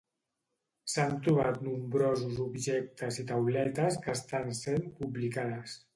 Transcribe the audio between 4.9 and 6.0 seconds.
publicades.